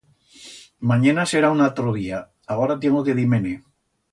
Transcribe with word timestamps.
Manyena 0.91 1.23
será 1.33 1.47
un 1.57 1.61
atro 1.67 1.91
día, 1.99 2.19
agora 2.53 2.79
tiengo 2.81 3.03
que 3.05 3.17
dir-me-ne. 3.21 3.53